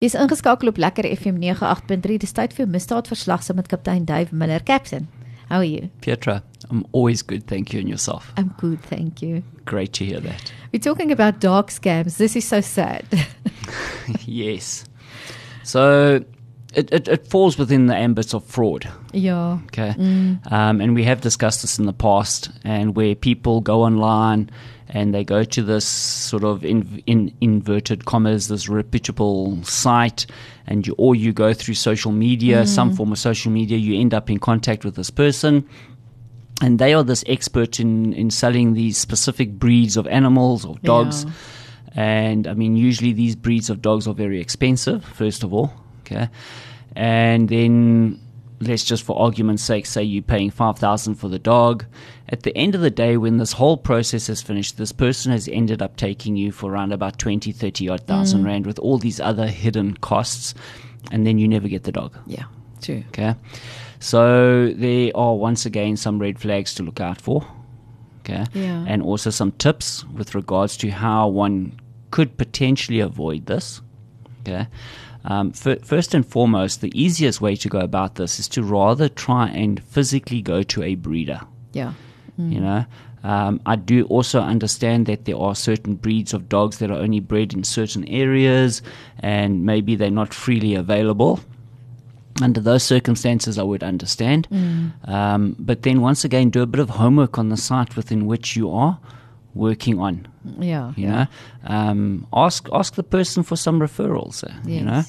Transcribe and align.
Dis 0.00 0.14
ingeskakel 0.16 0.68
op 0.68 0.78
Lekker 0.80 1.04
FM 1.16 1.36
98.3. 1.44 2.14
Dis 2.22 2.32
tyd 2.32 2.54
vir 2.56 2.68
misdaadverslag 2.72 3.42
saam 3.44 3.58
met 3.60 3.66
kaptein 3.68 4.06
Dave 4.08 4.32
Miller. 4.32 4.62
Captain, 4.64 5.04
how 5.50 5.58
are 5.58 5.68
you? 5.68 5.90
Pietra, 6.00 6.38
I'm 6.70 6.86
always 6.92 7.20
good, 7.20 7.44
thank 7.46 7.74
you, 7.74 7.80
and 7.80 7.88
yourself. 7.92 8.32
I'm 8.38 8.54
good, 8.56 8.80
thank 8.88 9.20
you. 9.20 9.42
Great 9.66 9.92
to 9.98 10.06
hear 10.06 10.20
that. 10.20 10.54
We're 10.72 10.80
talking 10.80 11.12
about 11.12 11.40
dog 11.40 11.68
scams. 11.68 12.16
This 12.16 12.34
is 12.34 12.48
so 12.48 12.62
sad. 12.62 13.04
yes. 14.24 14.86
So 15.64 16.24
it, 16.74 16.92
it, 16.92 17.08
it 17.08 17.26
falls 17.26 17.58
within 17.58 17.86
the 17.86 17.96
ambit 17.96 18.34
of 18.34 18.44
fraud. 18.44 18.88
ja. 19.12 19.58
Okay. 19.66 19.94
Um, 20.50 20.80
and 20.80 20.94
we 20.94 21.04
have 21.04 21.20
discussed 21.20 21.62
this 21.62 21.78
in 21.78 21.86
the 21.86 21.92
past, 21.92 22.50
and 22.64 22.94
where 22.94 23.14
people 23.14 23.60
go 23.60 23.82
online 23.82 24.50
and 24.92 25.14
they 25.14 25.22
go 25.24 25.44
to 25.44 25.62
this 25.62 25.84
sort 25.84 26.42
of 26.42 26.64
in, 26.64 27.02
in 27.06 27.32
inverted 27.40 28.04
commas, 28.04 28.48
this 28.48 28.68
reputable 28.68 29.62
site, 29.62 30.26
and 30.66 30.86
you, 30.86 30.94
or 30.98 31.14
you 31.14 31.32
go 31.32 31.54
through 31.54 31.74
social 31.74 32.10
media, 32.10 32.66
some 32.66 32.92
form 32.92 33.12
of 33.12 33.18
social 33.18 33.52
media, 33.52 33.78
you 33.78 34.00
end 34.00 34.12
up 34.12 34.28
in 34.28 34.38
contact 34.38 34.84
with 34.84 34.96
this 34.96 35.10
person. 35.10 35.64
And 36.62 36.78
they 36.78 36.92
are 36.92 37.04
this 37.04 37.24
expert 37.26 37.80
in, 37.80 38.12
in 38.12 38.30
selling 38.30 38.74
these 38.74 38.98
specific 38.98 39.52
breeds 39.52 39.96
of 39.96 40.06
animals 40.08 40.64
or 40.64 40.76
dogs. 40.82 41.24
Yeah. 41.24 41.30
And 41.94 42.46
I 42.46 42.54
mean, 42.54 42.76
usually 42.76 43.12
these 43.12 43.36
breeds 43.36 43.70
of 43.70 43.80
dogs 43.80 44.06
are 44.06 44.14
very 44.14 44.40
expensive, 44.40 45.04
first 45.04 45.42
of 45.42 45.54
all. 45.54 45.72
Okay. 46.10 46.28
And 46.96 47.48
then 47.48 48.20
let's 48.60 48.84
just 48.84 49.02
for 49.02 49.18
argument's 49.18 49.62
sake 49.62 49.86
say 49.86 50.02
you're 50.02 50.22
paying 50.22 50.50
5000 50.50 51.14
for 51.14 51.28
the 51.28 51.38
dog. 51.38 51.84
At 52.28 52.42
the 52.42 52.56
end 52.56 52.74
of 52.74 52.80
the 52.80 52.90
day, 52.90 53.16
when 53.16 53.38
this 53.38 53.52
whole 53.52 53.76
process 53.76 54.28
is 54.28 54.42
finished, 54.42 54.76
this 54.76 54.92
person 54.92 55.32
has 55.32 55.48
ended 55.48 55.82
up 55.82 55.96
taking 55.96 56.36
you 56.36 56.52
for 56.52 56.70
around 56.70 56.92
about 56.92 57.18
20, 57.18 57.52
30 57.52 57.88
odd 57.88 58.06
thousand 58.06 58.42
mm. 58.42 58.46
rand 58.46 58.66
with 58.66 58.78
all 58.78 58.98
these 58.98 59.20
other 59.20 59.46
hidden 59.46 59.96
costs. 59.96 60.54
And 61.10 61.26
then 61.26 61.38
you 61.38 61.48
never 61.48 61.68
get 61.68 61.84
the 61.84 61.92
dog. 61.92 62.16
Yeah, 62.26 62.44
true. 62.82 63.02
Okay. 63.08 63.34
So 63.98 64.72
there 64.76 65.10
are 65.14 65.34
once 65.34 65.66
again 65.66 65.96
some 65.96 66.18
red 66.18 66.38
flags 66.38 66.74
to 66.74 66.82
look 66.82 67.00
out 67.00 67.20
for. 67.20 67.46
Okay. 68.20 68.46
Yeah. 68.52 68.84
And 68.86 69.02
also 69.02 69.30
some 69.30 69.52
tips 69.52 70.04
with 70.04 70.34
regards 70.34 70.76
to 70.78 70.90
how 70.90 71.28
one 71.28 71.80
could 72.10 72.36
potentially 72.36 73.00
avoid 73.00 73.46
this. 73.46 73.80
Okay. 74.40 74.66
Um, 75.24 75.52
fir- 75.52 75.78
first 75.84 76.14
and 76.14 76.26
foremost, 76.26 76.80
the 76.80 76.92
easiest 77.00 77.40
way 77.40 77.56
to 77.56 77.68
go 77.68 77.78
about 77.78 78.14
this 78.14 78.40
is 78.40 78.48
to 78.48 78.62
rather 78.62 79.08
try 79.08 79.48
and 79.48 79.82
physically 79.84 80.42
go 80.42 80.62
to 80.62 80.82
a 80.82 80.94
breeder. 80.94 81.40
Yeah. 81.72 81.92
You 82.38 82.60
know, 82.60 82.86
um, 83.22 83.60
I 83.66 83.76
do 83.76 84.04
also 84.04 84.40
understand 84.40 85.04
that 85.04 85.26
there 85.26 85.36
are 85.36 85.54
certain 85.54 85.94
breeds 85.94 86.32
of 86.32 86.48
dogs 86.48 86.78
that 86.78 86.90
are 86.90 86.98
only 86.98 87.20
bred 87.20 87.52
in 87.52 87.64
certain 87.64 88.08
areas, 88.08 88.80
and 89.18 89.66
maybe 89.66 89.94
they're 89.94 90.10
not 90.10 90.32
freely 90.32 90.74
available. 90.74 91.40
Under 92.40 92.60
those 92.60 92.82
circumstances, 92.82 93.58
I 93.58 93.62
would 93.62 93.82
understand. 93.82 94.48
Um, 95.04 95.54
but 95.58 95.82
then, 95.82 96.00
once 96.00 96.24
again, 96.24 96.48
do 96.48 96.62
a 96.62 96.66
bit 96.66 96.80
of 96.80 96.88
homework 96.88 97.38
on 97.38 97.50
the 97.50 97.58
site 97.58 97.94
within 97.94 98.24
which 98.24 98.56
you 98.56 98.70
are 98.70 98.98
working 99.54 99.98
on. 99.98 100.26
Yeah. 100.58 100.92
You 100.96 101.06
know, 101.08 101.26
um, 101.64 102.26
ask 102.32 102.68
ask 102.72 102.94
the 102.94 103.02
person 103.02 103.42
for 103.42 103.56
some 103.56 103.80
referrals. 103.80 104.44
uh, 104.44 104.52
You 104.64 104.82
know, 104.82 105.02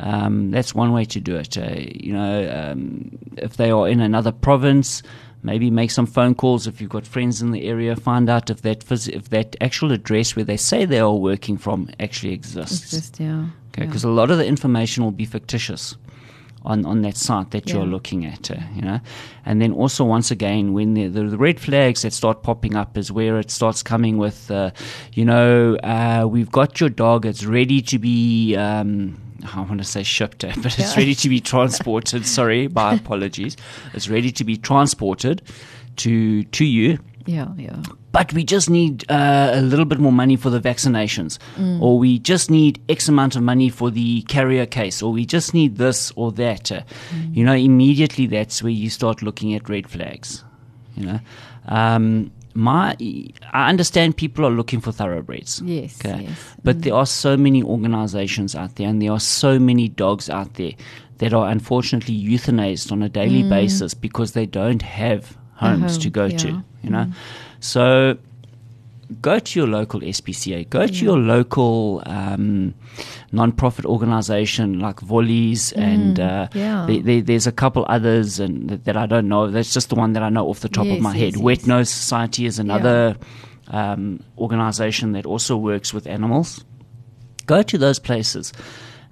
um, 0.00 0.50
that's 0.50 0.74
one 0.74 0.92
way 0.92 1.04
to 1.06 1.20
do 1.20 1.36
it. 1.36 1.56
Uh, 1.58 1.74
you 1.76 2.12
know, 2.12 2.70
um, 2.72 3.18
if 3.36 3.56
they 3.56 3.70
are 3.70 3.88
in 3.88 4.00
another 4.00 4.32
province, 4.32 5.02
maybe 5.42 5.70
make 5.70 5.90
some 5.90 6.06
phone 6.06 6.34
calls. 6.34 6.66
If 6.66 6.80
you've 6.80 6.90
got 6.90 7.06
friends 7.06 7.42
in 7.42 7.50
the 7.50 7.64
area, 7.68 7.96
find 7.96 8.28
out 8.30 8.50
if 8.50 8.62
that 8.62 8.84
phys- 8.84 9.08
if 9.14 9.28
that 9.30 9.56
actual 9.60 9.92
address 9.92 10.36
where 10.36 10.44
they 10.44 10.56
say 10.56 10.84
they 10.84 11.00
are 11.00 11.14
working 11.14 11.58
from 11.58 11.88
actually 12.00 12.32
exists. 12.32 12.90
just 12.90 13.20
yeah. 13.20 13.46
Okay, 13.72 13.82
yeah. 13.82 13.86
because 13.86 14.04
a 14.04 14.08
lot 14.10 14.30
of 14.30 14.38
the 14.38 14.46
information 14.46 15.04
will 15.04 15.10
be 15.12 15.26
fictitious 15.26 15.96
on, 16.64 16.84
on 16.84 17.02
that 17.02 17.16
site 17.16 17.50
that 17.52 17.68
you're 17.70 17.86
looking 17.86 18.26
at, 18.26 18.50
uh, 18.50 18.56
you 18.74 18.82
know. 18.82 19.00
And 19.44 19.62
then 19.62 19.72
also, 19.72 20.04
once 20.04 20.30
again, 20.30 20.72
when 20.72 20.94
the, 20.94 21.06
the, 21.08 21.24
the 21.24 21.38
red 21.38 21.60
flags 21.60 22.02
that 22.02 22.12
start 22.12 22.42
popping 22.42 22.74
up 22.74 22.98
is 22.98 23.12
where 23.12 23.38
it 23.38 23.50
starts 23.50 23.82
coming 23.82 24.18
with, 24.18 24.50
uh, 24.50 24.70
you 25.12 25.24
know, 25.24 25.76
uh, 25.76 26.26
we've 26.28 26.50
got 26.50 26.80
your 26.80 26.90
dog, 26.90 27.26
it's 27.26 27.44
ready 27.44 27.80
to 27.82 27.98
be. 27.98 28.56
Um, 28.56 29.20
I 29.54 29.60
want 29.60 29.78
to 29.78 29.84
say 29.84 30.02
shipped, 30.02 30.40
but 30.62 30.78
it's 30.78 30.96
ready 30.96 31.14
to 31.14 31.28
be 31.28 31.40
transported. 31.40 32.26
Sorry, 32.26 32.66
my 32.68 32.94
apologies. 32.94 33.56
It's 33.94 34.08
ready 34.08 34.32
to 34.32 34.44
be 34.44 34.56
transported 34.56 35.42
to 35.96 36.42
to 36.42 36.64
you 36.64 36.98
yeah, 37.28 37.48
yeah. 37.58 37.76
but 38.12 38.32
we 38.32 38.42
just 38.54 38.68
need 38.70 39.04
uh, 39.10 39.50
a 39.54 39.60
little 39.60 39.84
bit 39.84 39.98
more 39.98 40.12
money 40.22 40.36
for 40.36 40.50
the 40.50 40.60
vaccinations, 40.70 41.38
or 41.80 41.98
we 41.98 42.18
just 42.18 42.50
need 42.50 42.80
X 42.88 43.08
amount 43.08 43.36
of 43.36 43.42
money 43.42 43.68
for 43.70 43.90
the 43.90 44.22
carrier 44.22 44.66
case, 44.66 45.02
or 45.04 45.12
we 45.12 45.24
just 45.26 45.52
need 45.54 45.76
this 45.76 46.12
or 46.16 46.32
that. 46.32 46.72
Uh, 46.72 46.80
You 47.32 47.44
know, 47.44 47.54
immediately 47.70 48.26
that's 48.26 48.62
where 48.62 48.72
you 48.82 48.88
start 48.90 49.22
looking 49.22 49.54
at 49.56 49.68
red 49.68 49.86
flags. 49.88 50.44
You 50.96 51.04
know, 51.06 51.20
um, 51.68 52.30
my 52.54 52.96
I 53.52 53.68
understand 53.68 54.16
people 54.16 54.44
are 54.44 54.50
looking 54.56 54.80
for 54.80 54.92
thoroughbreds. 54.92 55.62
Yes, 55.64 55.98
Okay. 56.04 56.22
yes. 56.28 56.38
But 56.64 56.82
there 56.82 56.94
are 56.94 57.06
so 57.06 57.36
many 57.36 57.62
organizations 57.62 58.54
out 58.54 58.74
there, 58.76 58.88
and 58.88 59.00
there 59.02 59.12
are 59.12 59.20
so 59.20 59.58
many 59.58 59.88
dogs 59.88 60.28
out 60.30 60.54
there 60.54 60.72
that 61.18 61.32
are 61.34 61.48
unfortunately 61.50 62.14
euthanized 62.14 62.90
on 62.92 63.02
a 63.02 63.08
daily 63.08 63.42
basis 63.42 63.94
because 63.94 64.32
they 64.32 64.46
don't 64.46 64.82
have 64.82 65.36
homes 65.58 65.92
home, 65.92 66.00
to 66.02 66.10
go 66.10 66.24
yeah. 66.26 66.38
to. 66.38 66.64
You 66.82 66.90
know, 66.90 67.06
so 67.60 68.16
go 69.22 69.38
to 69.38 69.58
your 69.58 69.66
local 69.68 70.00
SPCA, 70.00 70.68
go 70.70 70.86
to 70.86 71.04
your 71.04 71.18
local 71.18 72.02
um, 72.06 72.74
non-profit 73.32 73.84
organization 73.86 74.80
like 74.80 75.00
Volleys, 75.00 75.72
and 75.72 76.20
uh, 76.20 76.48
yeah. 76.54 76.84
there- 76.86 77.02
there- 77.02 77.22
there's 77.22 77.46
a 77.46 77.52
couple 77.52 77.84
others 77.88 78.38
and 78.38 78.68
that, 78.70 78.84
that 78.84 78.96
I 78.96 79.06
don't 79.06 79.28
know. 79.28 79.50
That's 79.50 79.72
just 79.72 79.88
the 79.88 79.94
one 79.96 80.12
that 80.14 80.22
I 80.22 80.28
know 80.28 80.48
off 80.48 80.60
the 80.60 80.68
top 80.68 80.86
Yes, 80.86 80.96
of 80.96 81.02
my 81.02 81.12
yes, 81.14 81.20
head. 81.20 81.32
yes. 81.36 81.42
Wet 81.42 81.66
Nose 81.66 81.90
Society 81.90 82.44
is 82.46 82.58
another 82.58 83.16
um, 83.68 84.20
organization 84.38 85.12
that 85.12 85.26
also 85.26 85.56
works 85.56 85.92
with 85.94 86.06
animals. 86.06 86.64
Go 87.46 87.62
to 87.62 87.78
those 87.78 87.98
places. 87.98 88.52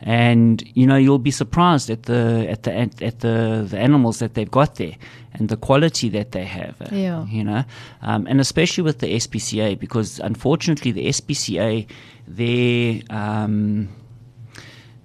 And 0.03 0.63
you 0.75 0.87
know 0.87 0.97
you'll 0.97 1.19
be 1.19 1.31
surprised 1.31 1.89
at 1.91 2.03
the 2.05 2.47
at 2.49 2.65
the 2.65 2.73
at 2.75 3.21
the 3.21 3.67
the 3.69 3.79
animals 3.79 4.19
that 4.19 4.35
they've 4.35 4.51
got 4.51 4.75
there 4.77 4.93
and 5.33 5.49
the 5.49 5.57
quality 5.57 6.09
that 6.11 6.33
they 6.33 6.45
have. 6.45 6.81
uh, 6.83 6.89
Yeah. 6.93 7.27
You 7.27 7.45
know, 7.45 7.65
um, 8.03 8.27
and 8.27 8.41
especially 8.41 8.83
with 8.85 8.99
the 8.99 9.15
SPCA 9.15 9.79
because 9.79 10.19
unfortunately 10.21 10.93
the 10.93 11.07
SPCA 11.07 11.87
their 12.29 13.01
um, 13.11 13.89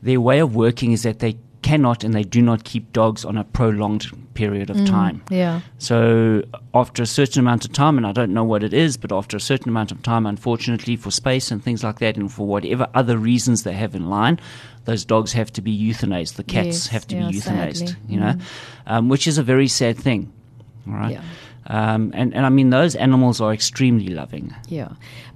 their 0.02 0.20
way 0.20 0.40
of 0.40 0.56
working 0.56 0.92
is 0.92 1.04
that 1.04 1.20
they 1.20 1.38
cannot 1.62 2.04
and 2.04 2.14
they 2.14 2.24
do 2.24 2.42
not 2.42 2.64
keep 2.64 2.92
dogs 2.94 3.24
on 3.26 3.38
a 3.38 3.44
prolonged 3.44 4.08
period 4.34 4.70
of 4.70 4.84
time. 4.86 5.22
Yeah. 5.30 5.62
So 5.78 6.44
after 6.74 7.04
a 7.04 7.06
certain 7.06 7.40
amount 7.40 7.66
of 7.66 7.74
time, 7.74 7.98
and 7.98 8.08
I 8.08 8.12
don't 8.12 8.34
know 8.34 8.44
what 8.44 8.64
it 8.64 8.74
is, 8.74 8.98
but 8.98 9.12
after 9.12 9.38
a 9.38 9.40
certain 9.42 9.70
amount 9.70 9.92
of 9.92 10.02
time, 10.02 10.26
unfortunately, 10.26 10.96
for 10.96 11.12
space 11.12 11.52
and 11.52 11.64
things 11.64 11.84
like 11.84 12.00
that, 12.00 12.18
and 12.18 12.32
for 12.32 12.48
whatever 12.48 12.88
other 12.94 13.18
reasons 13.18 13.64
they 13.64 13.74
have 13.74 13.94
in 13.96 14.10
line, 14.10 14.40
those 14.86 15.06
dogs 15.06 15.34
have 15.34 15.52
to 15.54 15.62
be 15.62 15.78
euthanized. 15.78 16.36
The 16.36 16.44
cats 16.44 16.68
Yes, 16.68 16.88
have 16.88 17.08
to 17.08 17.16
yeah, 17.16 17.30
be 17.30 17.38
euthanized. 17.38 17.90
sadly. 17.90 17.96
You 18.08 18.20
know, 18.20 18.36
um, 18.88 19.10
which 19.10 19.28
is 19.28 19.38
a 19.38 19.44
very 19.44 19.68
sad 19.68 19.98
thing. 19.98 20.32
All 20.88 20.94
right. 20.94 21.12
Yeah. 21.12 21.22
Um, 21.68 22.12
and, 22.14 22.34
and 22.34 22.46
I 22.46 22.50
mean, 22.50 22.70
those 22.70 22.96
animals 22.96 23.40
are 23.40 23.54
extremely 23.54 24.08
loving. 24.08 24.54
Yeah. 24.68 24.90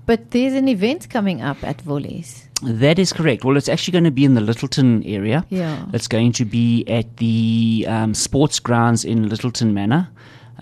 But 0.05 0.31
there's 0.31 0.53
an 0.53 0.67
event 0.67 1.09
coming 1.09 1.41
up 1.41 1.63
at 1.63 1.81
Volleys. 1.81 2.47
That 2.63 2.99
is 2.99 3.11
correct. 3.11 3.43
Well, 3.43 3.57
it's 3.57 3.69
actually 3.69 3.93
going 3.93 4.03
to 4.05 4.11
be 4.11 4.25
in 4.25 4.33
the 4.33 4.41
Lyttelton 4.41 5.03
area. 5.05 5.45
Yeah. 5.49 5.85
It's 5.93 6.07
going 6.07 6.31
to 6.33 6.45
be 6.45 6.85
at 6.87 7.17
the 7.17 7.85
um, 7.87 8.13
sports 8.13 8.59
grounds 8.59 9.03
in 9.03 9.29
Lyttelton 9.29 9.73
Manor, 9.73 10.07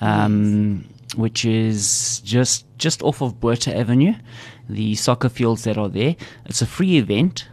um, 0.01 0.85
which 1.16 1.46
is 1.46 2.19
just 2.22 2.66
just 2.78 3.03
off 3.03 3.22
of 3.22 3.40
Botha 3.40 3.75
Avenue. 3.75 4.16
The 4.69 4.95
soccer 4.95 5.30
fields 5.30 5.66
that 5.66 5.78
are 5.78 5.90
there. 5.90 6.16
It's 6.45 6.62
a 6.62 6.66
free 6.66 6.97
event. 6.97 7.47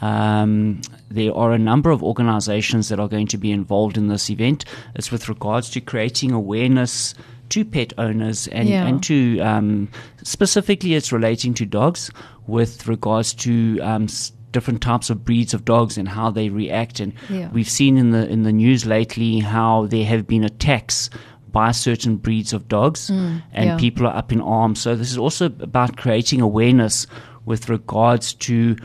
Um, 0.00 0.80
there 1.10 1.34
are 1.34 1.52
a 1.52 1.58
number 1.58 1.90
of 1.90 2.02
organizations 2.02 2.88
that 2.88 3.00
are 3.00 3.08
going 3.08 3.26
to 3.28 3.38
be 3.38 3.50
involved 3.50 3.96
in 3.96 4.08
this 4.08 4.28
event. 4.28 4.64
It's 4.94 5.10
with 5.10 5.28
regards 5.28 5.70
to 5.70 5.80
creating 5.80 6.32
awareness 6.32 7.14
to 7.50 7.64
pet 7.64 7.92
owners 7.98 8.46
and, 8.48 8.68
Yeah. 8.68 8.86
and 8.86 9.02
to 9.04 9.38
um, 9.40 9.88
specifically 10.22 10.94
it's 10.94 11.12
relating 11.12 11.54
to 11.54 11.66
dogs 11.66 12.10
with 12.46 12.86
regards 12.86 13.34
to 13.34 13.78
um, 13.80 14.04
s- 14.04 14.32
different 14.52 14.80
types 14.82 15.10
of 15.10 15.24
breeds 15.24 15.52
of 15.54 15.64
dogs 15.64 15.98
and 15.98 16.08
how 16.08 16.30
they 16.30 16.48
react 16.48 17.00
and 17.00 17.12
Yeah. 17.30 17.48
we've 17.52 17.68
seen 17.68 17.98
in 17.98 18.10
the 18.10 18.28
in 18.28 18.42
the 18.44 18.52
news 18.52 18.86
lately 18.86 19.40
how 19.40 19.86
there 19.86 20.04
have 20.06 20.26
been 20.26 20.44
attacks 20.44 21.10
by 21.52 21.70
certain 21.72 22.16
breeds 22.16 22.52
of 22.52 22.68
dogs 22.68 23.08
and 23.10 23.42
yeah. 23.54 23.76
people 23.78 24.06
are 24.06 24.14
up 24.16 24.32
in 24.32 24.40
arms 24.40 24.80
so 24.80 24.94
this 24.96 25.10
is 25.10 25.18
also 25.18 25.46
about 25.60 25.96
creating 25.96 26.40
awareness 26.40 27.06
with 27.46 27.68
regards 27.68 28.34
to 28.34 28.76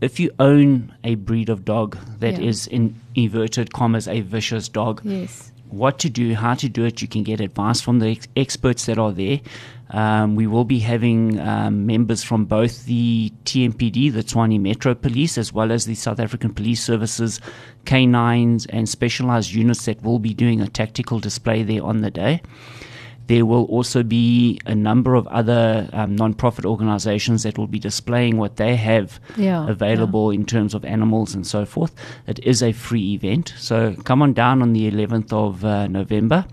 if 0.00 0.20
you 0.20 0.30
own 0.38 0.94
a 1.04 1.16
breed 1.16 1.48
of 1.48 1.64
dog 1.64 1.96
that 2.20 2.38
is 2.38 2.66
Yeah. 2.70 2.76
in 2.76 2.94
inverted 3.14 3.72
commas 3.72 4.06
a 4.08 4.20
vicious 4.20 4.68
dog 4.68 5.00
Yes. 5.04 5.52
What 5.70 5.98
to 6.00 6.10
do, 6.10 6.34
how 6.34 6.54
to 6.54 6.68
do 6.68 6.84
it. 6.84 7.02
You 7.02 7.08
can 7.08 7.22
get 7.22 7.40
advice 7.40 7.80
from 7.80 7.98
the 7.98 8.08
ex- 8.08 8.28
experts 8.36 8.86
that 8.86 8.98
are 8.98 9.12
there. 9.12 9.40
Um, 9.90 10.36
we 10.36 10.46
will 10.46 10.64
be 10.64 10.80
having 10.80 11.40
um, 11.40 11.86
members 11.86 12.22
from 12.22 12.44
both 12.44 12.84
the 12.84 13.32
TMPD, 13.44 14.12
the 14.12 14.22
Tshwane 14.22 14.60
Metro 14.60 14.94
Police, 14.94 15.38
as 15.38 15.52
well 15.52 15.72
as 15.72 15.86
the 15.86 15.94
South 15.94 16.20
African 16.20 16.52
Police 16.52 16.82
Services, 16.82 17.40
K9s, 17.86 18.66
and 18.68 18.88
specialized 18.88 19.52
units 19.52 19.86
that 19.86 20.02
will 20.02 20.18
be 20.18 20.34
doing 20.34 20.60
a 20.60 20.68
tactical 20.68 21.20
display 21.20 21.62
there 21.62 21.82
on 21.82 22.02
the 22.02 22.10
day. 22.10 22.42
There 23.28 23.46
will 23.46 23.64
also 23.64 24.02
be 24.02 24.58
a 24.66 24.74
number 24.74 25.14
of 25.14 25.26
other 25.28 25.88
um, 25.92 26.16
non-profit 26.16 26.64
organizations 26.64 27.42
that 27.44 27.56
will 27.58 27.66
be 27.66 27.78
displaying 27.78 28.38
what 28.38 28.56
they 28.56 28.74
have 28.76 29.20
Yeah, 29.36 29.68
available 29.68 30.30
in 30.30 30.44
terms 30.44 30.74
of 30.74 30.84
animals 30.84 31.34
and 31.34 31.46
so 31.46 31.64
forth. 31.64 31.94
It 32.26 32.38
is 32.42 32.62
a 32.62 32.72
free 32.72 33.12
event, 33.12 33.54
so 33.56 33.94
come 34.04 34.22
on 34.22 34.32
down 34.32 34.62
on 34.62 34.72
the 34.72 34.90
11th 34.90 35.32
of 35.32 35.64
uh, 35.64 35.86
November. 35.88 36.46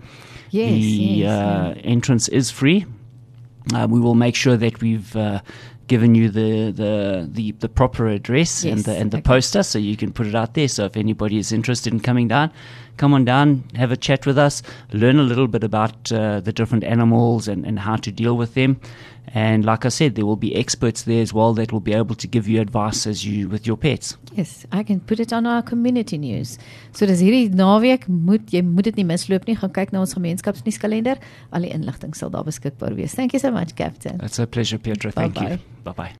Yes, 0.50 0.70
the 0.70 0.78
yes, 0.78 1.30
uh, 1.30 1.74
entrance 1.82 2.28
is 2.28 2.50
free. 2.50 2.86
Uh, 3.74 3.86
we 3.90 3.98
will 3.98 4.14
make 4.14 4.36
sure 4.36 4.56
that 4.56 4.80
we've 4.80 5.16
uh, 5.16 5.40
given 5.88 6.14
you 6.14 6.28
the, 6.28 6.70
the, 6.70 7.28
the, 7.30 7.52
the 7.52 7.68
proper 7.68 8.08
address 8.08 8.64
and 8.64 8.84
the, 8.84 8.96
and 8.96 9.10
the 9.10 9.18
okay. 9.18 9.22
poster 9.22 9.62
so 9.62 9.78
you 9.78 9.96
can 9.96 10.12
put 10.12 10.26
it 10.26 10.34
out 10.34 10.54
there. 10.54 10.68
So 10.68 10.84
if 10.84 10.96
anybody 10.96 11.38
is 11.38 11.52
interested 11.52 11.92
in 11.92 12.00
coming 12.00 12.28
down, 12.28 12.50
come 12.96 13.14
on 13.14 13.24
down, 13.24 13.64
have 13.74 13.92
a 13.92 13.96
chat 13.96 14.26
with 14.26 14.38
us, 14.38 14.62
learn 14.92 15.18
a 15.18 15.22
little 15.22 15.46
bit 15.46 15.62
about 15.62 16.10
uh, 16.12 16.40
the 16.40 16.52
different 16.52 16.84
animals 16.84 17.48
and, 17.48 17.64
and 17.64 17.78
how 17.78 17.96
to 17.96 18.10
deal 18.10 18.36
with 18.36 18.54
them. 18.54 18.80
And 19.34 19.64
like 19.64 19.84
I 19.84 19.88
said, 19.88 20.14
there 20.14 20.24
will 20.24 20.36
be 20.36 20.54
experts 20.54 21.02
there 21.02 21.20
as 21.20 21.32
well 21.32 21.52
that 21.54 21.72
will 21.72 21.80
be 21.80 21.92
able 21.92 22.14
to 22.14 22.26
give 22.26 22.48
you 22.48 22.60
advice 22.60 23.06
as 23.06 23.26
you 23.26 23.48
with 23.48 23.66
your 23.66 23.76
pets. 23.76 24.16
Yes, 24.34 24.64
I 24.70 24.82
can 24.82 25.00
put 25.00 25.18
it 25.18 25.32
on 25.32 25.46
our 25.46 25.62
community 25.62 26.16
news. 26.16 26.58
So 26.92 27.06
dis 27.10 27.20
hierdie 27.20 27.50
naweek 27.50 28.06
moet 28.08 28.54
jy 28.54 28.62
moet 28.62 28.86
dit 28.88 29.02
nie 29.02 29.08
misloop 29.08 29.48
nie. 29.50 29.58
Gaan 29.58 29.74
kyk 29.74 29.92
na 29.92 30.04
ons 30.06 30.14
gemeenskapsnuuskalender. 30.16 31.18
Al 31.50 31.66
die 31.66 31.74
inligting 31.74 32.14
sal 32.14 32.30
daar 32.30 32.46
beskikbaar 32.46 32.94
wees. 32.94 33.18
Thank 33.18 33.34
you 33.34 33.42
so 33.42 33.50
much, 33.50 33.74
Captain. 33.74 34.22
It's 34.22 34.38
a 34.38 34.46
pleasure, 34.46 34.78
Petra. 34.78 35.10
Thank 35.10 35.34
Bye-bye. 35.34 35.58
you. 35.58 35.75
Bye 35.86 35.94
bye. 35.94 36.14